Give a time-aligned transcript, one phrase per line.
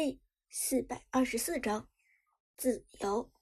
[0.00, 1.90] 第四百二十四章
[2.56, 3.32] 自由。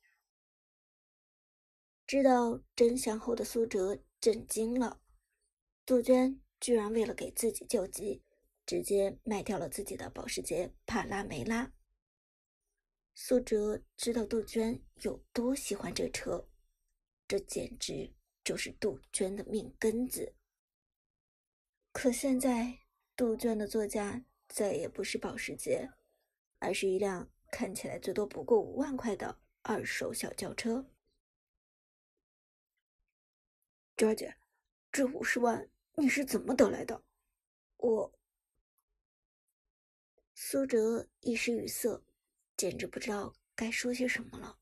[2.06, 5.02] 知道真相后的苏哲震惊了，
[5.84, 8.24] 杜鹃居然为了给自己救急，
[8.64, 11.74] 直接卖掉了自己的保时捷帕拉梅拉。
[13.14, 16.48] 苏哲知道杜鹃有多喜欢这车，
[17.28, 20.34] 这简直就是杜鹃的命根子。
[21.92, 22.78] 可现在，
[23.14, 25.90] 杜鹃的座驾再也不是保时捷。
[26.58, 30.90] 而是一辆看起来最多不过五万块的二手小轿车。
[33.96, 34.36] 娟姐，
[34.92, 37.02] 这五十万你是怎么得来的？
[37.78, 38.12] 我……
[40.34, 42.04] 苏哲一时语塞，
[42.56, 44.58] 简直不知道该说些什么了。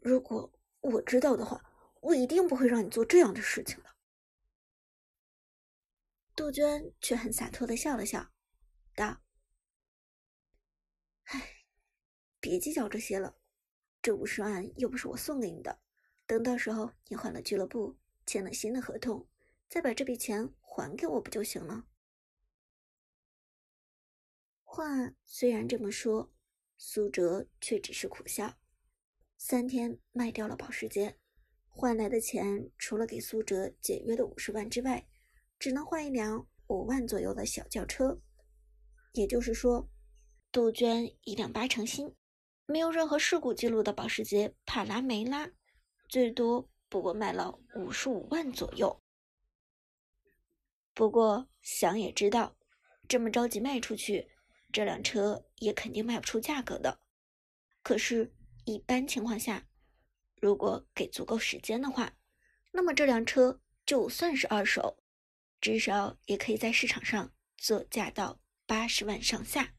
[0.00, 0.50] 如果
[0.80, 1.62] 我知道的话，
[2.00, 3.96] 我一定不会让你做这样的事情的。
[6.34, 8.32] 杜鹃却很洒脱的笑了笑，
[8.94, 9.25] 道。
[12.38, 13.36] 别计较这些了，
[14.00, 15.80] 这五十万又不是我送给你的，
[16.26, 19.26] 等到时候你换了俱乐部，签了新的合同，
[19.68, 21.86] 再把这笔钱还给我不就行了？
[24.62, 26.32] 话虽然这么说，
[26.76, 28.58] 苏哲却只是苦笑。
[29.38, 31.18] 三天卖掉了保时捷，
[31.68, 35.08] 换来的钱除了给苏哲解约的五十万之外，
[35.58, 38.20] 只能换一辆五万左右的小轿车，
[39.14, 39.88] 也就是说。
[40.52, 42.14] 杜鹃一辆八成新、
[42.66, 45.48] 没有任何事故记录的保时捷帕拉梅拉，
[46.08, 49.02] 最多不过卖了五十五万左右。
[50.92, 52.56] 不过想也知道，
[53.08, 54.30] 这么着急卖出去，
[54.72, 57.00] 这辆车也肯定卖不出价格的。
[57.82, 59.68] 可是，一般情况下，
[60.40, 62.16] 如果给足够时间的话，
[62.72, 64.98] 那么这辆车就算是二手，
[65.60, 69.74] 至少也可以在市场上作价到八十万上下。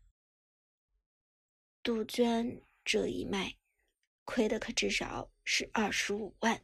[1.84, 3.58] 杜鹃这一卖，
[4.24, 6.64] 亏的可至少是二十五万。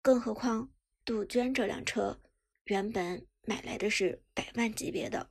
[0.00, 0.72] 更何况
[1.04, 2.18] 杜鹃这辆车
[2.64, 5.30] 原本买来的是百万级别的，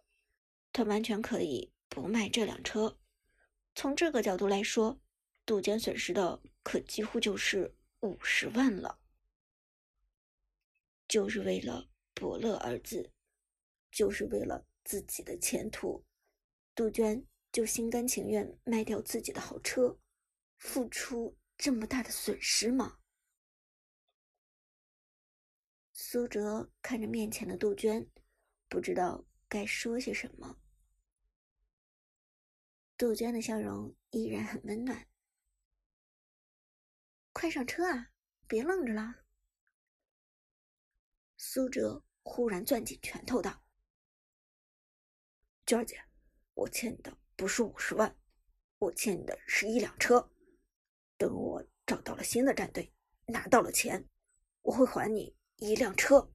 [0.71, 2.99] 他完全可以不卖这辆车。
[3.73, 5.01] 从这个角度来说，
[5.47, 8.99] 杜鹃损失的可几乎就是五十万了。
[11.07, 13.11] 就是为了伯乐儿子，
[13.89, 16.05] 就是为了自己的前途，
[16.75, 17.25] 杜鹃。
[17.57, 19.97] 就心甘情愿卖掉自己的豪车，
[20.59, 22.99] 付出这么大的损失吗？
[25.91, 28.11] 苏哲看着面前的杜鹃，
[28.69, 30.61] 不知道该说些什么。
[32.95, 35.09] 杜鹃的笑容依然很温暖。
[37.33, 38.11] 快上车啊，
[38.47, 39.25] 别愣着了！
[41.37, 43.65] 苏哲忽然攥紧拳头道
[45.65, 45.99] ：“娟儿姐，
[46.53, 48.17] 我欠你的。”不是五十万，
[48.79, 50.31] 我欠你的是一辆车。
[51.17, 52.91] 等我找到了新的战队，
[53.27, 54.09] 拿到了钱，
[54.63, 56.33] 我会还你一辆车。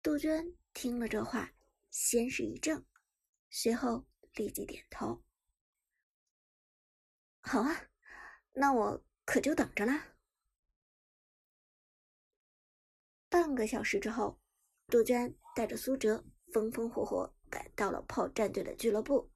[0.00, 1.52] 杜鹃听了这话，
[1.90, 2.86] 先是一怔，
[3.50, 5.24] 随后立即点头
[7.42, 7.90] ：“好啊，
[8.52, 10.14] 那我可就等着啦。”
[13.28, 14.40] 半个小时之后，
[14.86, 17.34] 杜鹃带着苏哲风风火火。
[17.50, 19.30] 赶到了炮战队的俱乐部，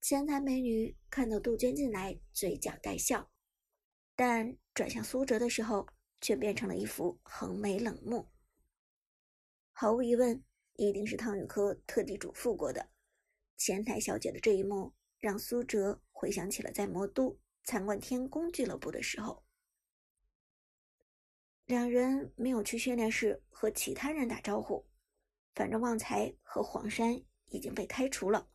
[0.00, 3.30] 前台美女看到杜鹃进来，嘴角带笑，
[4.16, 5.86] 但转向苏哲的时候，
[6.20, 8.28] 却变成了一副横眉冷目。
[9.70, 10.44] 毫无疑问，
[10.74, 12.90] 一定是汤雨科特地嘱咐过的。
[13.56, 19.44] 前台小姐的这一幕，让苏哲回想起了在魔都参观天宫俱乐部的时候，
[21.66, 24.84] 两人没有去训练室和其他人打招呼。
[25.54, 28.50] 反正旺财和黄山已经被开除了，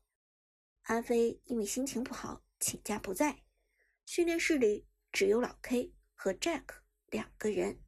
[0.84, 3.44] 阿飞因为心情不好请假不在，
[4.06, 6.63] 训练室里只有老 K 和 Jack
[7.07, 7.84] 两个人。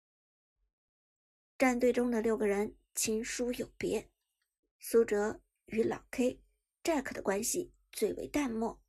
[1.58, 4.10] 战队中的六个人亲疏有别，
[4.80, 6.40] 苏哲与老 K、
[6.84, 8.80] Jack 的关系最为淡漠，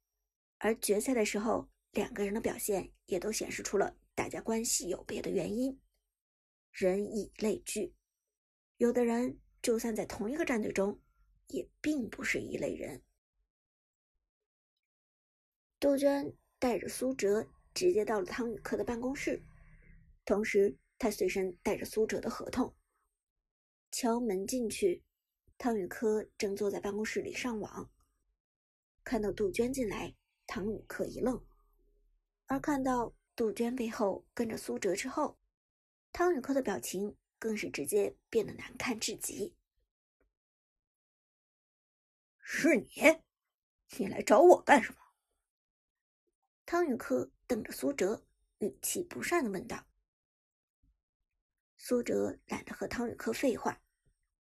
[0.59, 5.81] 而决赛的时候，两个人的表现也都显示出了大家关系有别的原因，
[6.71, 7.95] 人以类聚，
[8.77, 9.41] 有的人。
[9.63, 10.99] 就算在同一个战队中，
[11.49, 13.03] 也并不是一类人。
[15.79, 19.43] 杜鹃带着苏哲直接到了汤宇科的办公室，
[20.25, 22.75] 同时他随身带着苏哲的合同。
[23.91, 25.03] 敲门进去，
[25.59, 27.91] 汤宇科正坐在办公室里上网。
[29.03, 30.15] 看到杜鹃进来，
[30.47, 31.43] 汤宇科一愣，
[32.47, 35.39] 而看到杜鹃背后跟着苏哲之后，
[36.13, 37.17] 汤宇科的表情。
[37.41, 39.57] 更是直接变得难看至极。
[42.39, 43.23] 是你？
[43.99, 44.99] 你来找我干什么？
[46.65, 48.25] 汤宇科瞪着苏哲，
[48.59, 49.89] 语气不善的问道。
[51.77, 53.83] 苏哲懒得和汤宇科废话，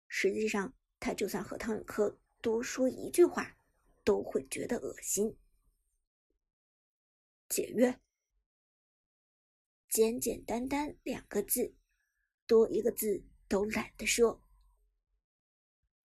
[0.09, 3.57] 实际上他就算和汤宇科多说一句话，
[4.03, 5.39] 都会觉得恶心。
[7.49, 8.01] 解约，
[9.89, 11.77] 简简单单两个字，
[12.47, 14.43] 多一个字都懒得说。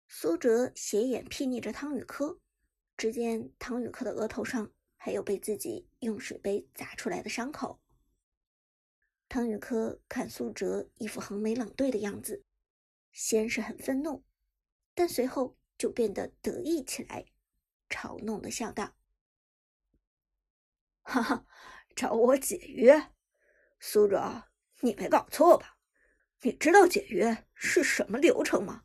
[0.08, 2.40] 苏哲斜眼睥睨着汤宇科，
[2.98, 7.80] 只见汤宇科的额头上还有被自己用水杯砸出来的伤口。
[9.30, 12.44] 汤宇科看苏哲一副横眉冷对的样子，
[13.14, 14.26] 先是很愤怒，
[14.94, 17.26] 但随后就变得得意起来，
[17.88, 18.94] 嘲弄的笑道
[21.04, 21.46] ：“哈哈，
[21.96, 23.14] 找我解约？
[23.80, 24.50] 苏哲，
[24.82, 25.78] 你没搞错吧？
[26.44, 28.84] 你知道解约是什么流程吗？”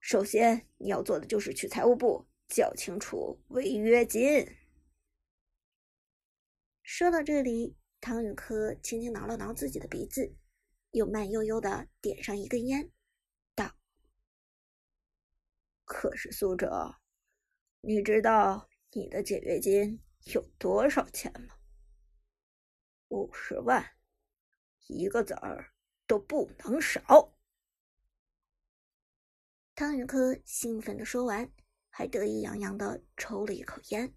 [0.00, 4.46] 首先，你要做的就是去财务部交清楚违约金。
[6.82, 10.36] 说到这里，汤宇科轻轻挠了挠自己的鼻子，
[10.90, 12.90] 又慢悠悠的点上一根烟，
[13.54, 13.74] 道
[15.86, 16.96] ：“可是苏哲，
[17.80, 20.02] 你知道你的解约金
[20.34, 21.56] 有多少钱吗？
[23.08, 23.96] 五十万，
[24.88, 25.73] 一个子儿
[26.06, 27.34] 都不能少。”
[29.74, 31.50] 汤宇科兴奋的说完，
[31.90, 34.14] 还得意洋洋的抽了一口烟。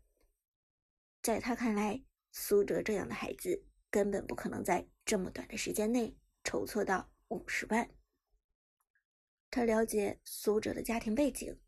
[1.22, 7.90] 在他看来，苏哲这样的孩子根本不可能在这么短的时间内筹措到五十万。
[9.50, 11.60] 他了解苏哲的家庭背景，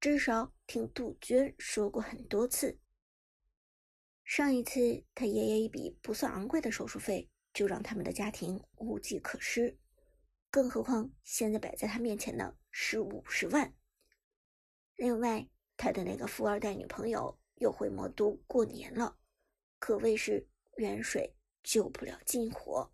[0.00, 2.80] 至少听杜鹃说过很多次。
[4.24, 7.30] 上一次他爷爷一笔不算昂贵的手术费，
[7.60, 9.76] 就让他们的家庭无计可施。
[10.50, 13.74] 更何况，现在摆在他面前的是五十万。
[14.96, 15.46] 另外，
[15.76, 19.18] 他的那个富二代女朋友又回魔都过年了，
[19.78, 20.48] 可谓是
[20.78, 22.90] 远水救不了近火。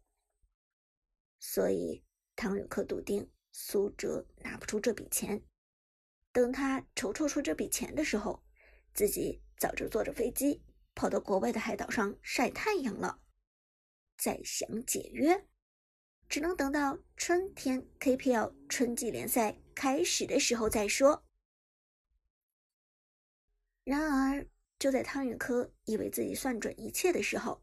[1.38, 2.02] 所以，
[2.34, 5.44] 汤永科笃定苏哲拿不出这笔钱。
[6.32, 8.42] 等他筹措出这笔钱的时候，
[8.92, 13.22] 自己早就坐着飞机跑到国外的海岛上晒太阳了。
[14.16, 15.46] 再想解约。
[16.28, 21.24] 只能等到春天 KPL 春季联赛开始的时候再说。
[23.84, 24.48] 然而，
[24.78, 27.62] 就在汤宇科以为自己算准一切的时候，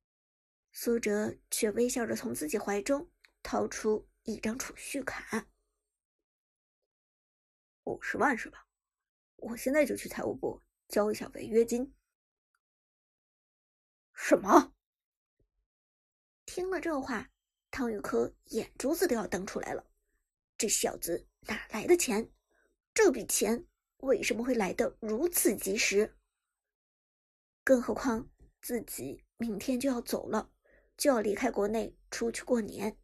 [0.72, 3.12] 苏哲却微笑着从自己怀中
[3.42, 5.50] 掏出一张储蓄卡。
[7.84, 8.66] 五十万是吧？
[9.36, 11.94] 我现在就去财务部交一下违约金。
[14.14, 14.73] 什么？
[16.54, 17.32] 听了这话。
[17.72, 19.84] 汤宇科眼珠子都要瞪出来了，
[20.56, 22.30] 这小子哪来的钱？
[22.94, 23.66] 这笔钱
[24.02, 26.16] 为什么会来得如此及时？
[27.64, 28.30] 更何况
[28.62, 30.52] 自己明天就要走了，
[30.96, 32.96] 就要离开国内出去过年。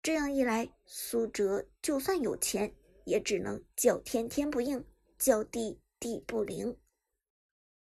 [0.00, 2.72] 这样一来，苏哲就算有钱，
[3.04, 4.86] 也只能叫天天不应，
[5.18, 6.78] 叫地地不灵。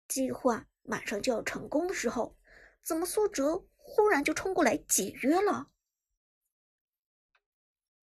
[0.08, 2.38] 计划马上就要成功的时候，
[2.84, 5.71] 怎么苏哲忽然就冲过来解约了？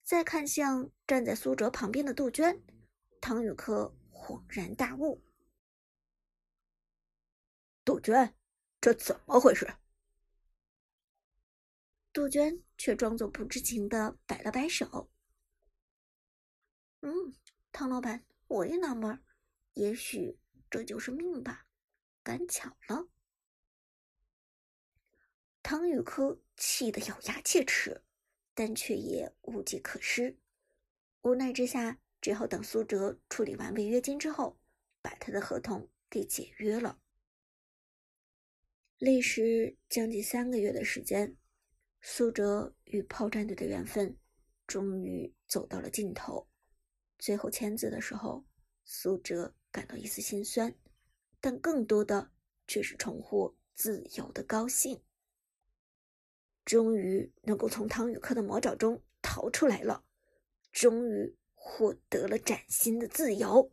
[0.03, 2.65] 再看向站在苏哲旁边的杜鹃，
[3.21, 5.23] 唐雨珂恍然大悟。
[7.85, 8.35] 杜鹃，
[8.81, 9.71] 这怎么回事？
[12.11, 15.11] 杜鹃却装作不知情的摆了摆手。
[17.03, 17.35] 嗯，
[17.71, 19.23] 唐老板，我也纳闷，
[19.75, 20.39] 也许
[20.71, 21.67] 这就是命吧，
[22.23, 23.09] 赶巧了。
[25.63, 28.03] 唐宇科气得咬牙切齿。
[28.55, 30.37] 但却也无计可施，
[31.23, 34.59] 无奈之下，只好等苏哲处理完违约金之后，
[35.01, 37.01] 把他的合同给解约了。
[38.99, 41.35] 历时将近三个月的时间，
[42.03, 44.19] 苏哲与炮战队的缘分
[44.67, 46.47] 终于走到了尽头。
[47.19, 48.45] 最后签字的时候，
[48.85, 50.75] 苏哲感到一丝心酸，
[51.41, 52.31] 但更多的
[52.69, 55.03] 却是重获自由的高兴。
[56.65, 60.05] 终于能够从汤宇克的魔爪中逃出来了，
[60.71, 63.73] 终于获得了崭新的自由。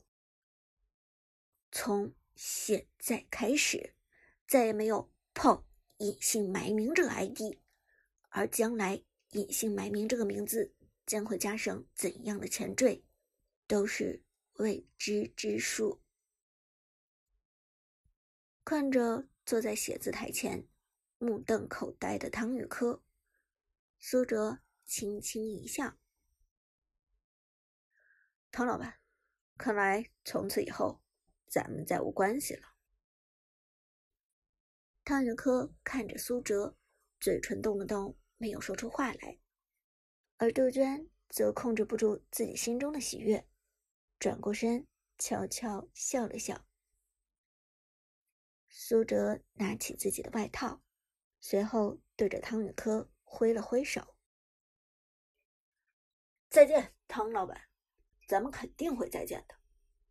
[1.71, 3.93] 从现在开始，
[4.47, 5.67] 再也没有“炮
[5.97, 7.59] 隐姓埋名”这个 ID，
[8.29, 9.03] 而将来
[9.33, 10.73] “隐姓埋名”这个名字
[11.05, 13.03] 将会加上怎样的前缀，
[13.67, 16.01] 都是未知之数。
[18.63, 20.67] 看着坐在写字台前。
[21.19, 23.03] 目瞪口呆的汤宇科，
[23.99, 25.97] 苏哲轻轻一笑
[28.51, 28.99] ：“汤老板，
[29.57, 31.01] 看来从此以后
[31.45, 32.69] 咱们再无关系了。
[35.03, 36.77] 汤宇科看着苏哲，
[37.19, 39.39] 嘴唇动了动，没有说出话来。
[40.37, 43.45] 而杜鹃则控制不住自己心中的喜悦，
[44.19, 46.65] 转过身，悄悄笑了笑。
[48.69, 50.81] 苏哲拿起自己的外套，
[51.39, 54.15] 随后对着汤宇科挥了挥手
[56.49, 57.69] ：“再见，汤老板，
[58.27, 59.55] 咱们肯定会再见的。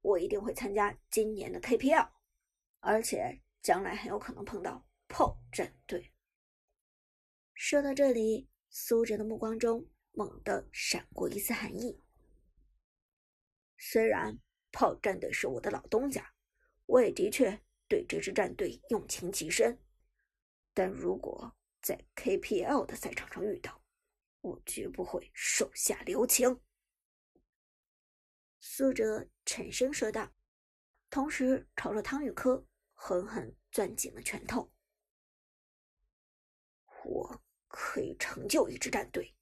[0.00, 2.10] 我一定会参加今年的 KPL，
[2.80, 6.12] 而且将来很有可能碰到炮战队。”
[7.54, 9.88] 说到这里，苏哲的目光中。
[10.12, 12.02] 猛地闪过一丝寒意。
[13.76, 14.36] 虽然
[14.72, 16.34] 炮战队是我的老东家，
[16.86, 17.56] 我也的确
[17.86, 19.78] 对这支战队用情极深，
[20.78, 23.82] 但如果在 KPL 的赛场上遇到，
[24.42, 26.60] 我绝不会手下留情。”
[28.62, 30.32] 苏哲沉声说道，
[31.10, 34.70] 同时朝着汤宇科狠狠攥紧了拳头。
[37.04, 39.34] “我可以成就一支战队。”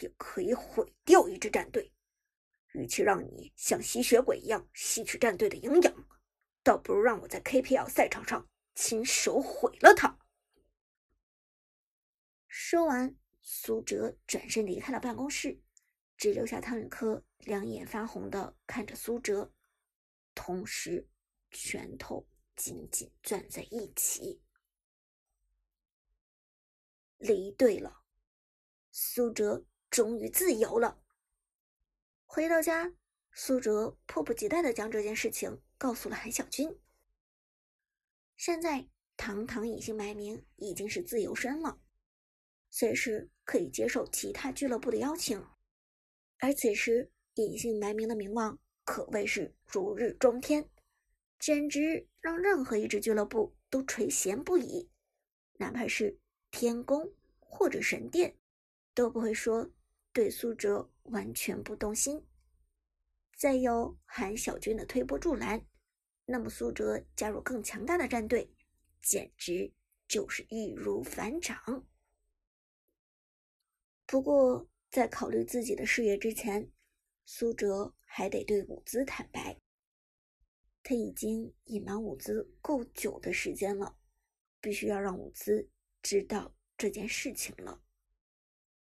[0.00, 1.92] 也可以毁掉一支战队。
[2.74, 6.08] 与其让你像吸血鬼一样吸取战队的营养，
[6.62, 10.16] 倒不如让我在 KPL 赛场上亲手毁了他。
[12.58, 15.60] 说完，苏哲转身离开了办公室，
[16.16, 19.52] 只留下汤宇科两眼发红的看着苏哲，
[20.34, 21.06] 同时
[21.50, 24.40] 拳头紧紧攥在一起。
[27.18, 28.02] 离队了，
[28.90, 29.66] 苏哲。
[29.88, 31.00] 终于自由了。
[32.24, 32.92] 回到家，
[33.32, 36.78] 苏哲迫不及待的将这件事情告诉了韩小军。
[38.36, 41.80] 现在，堂堂隐姓埋名已经是自由身了，
[42.70, 45.44] 随时可以接受其他俱乐部的邀请。
[46.38, 50.68] 而此时，隐姓埋名的名望可谓是如日中天，
[51.38, 54.90] 简直让任何一支俱乐部都垂涎不已。
[55.58, 56.18] 哪怕是
[56.50, 58.36] 天宫或者神殿，
[58.94, 59.70] 都不会说。
[60.12, 62.26] 对苏哲完全不动心，
[63.36, 65.62] 再有韩小军的推波助澜，
[66.24, 68.50] 那么苏哲加入更强大的战队，
[69.02, 69.70] 简直
[70.08, 71.86] 就是易如反掌。
[74.06, 76.70] 不过，在考虑自己的事业之前，
[77.24, 79.60] 苏哲还得对伍兹坦白，
[80.82, 83.98] 他已经隐瞒伍兹够久的时间了，
[84.60, 85.68] 必须要让伍兹
[86.02, 87.82] 知道这件事情了。